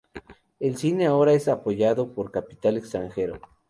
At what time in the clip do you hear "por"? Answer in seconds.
2.15-2.31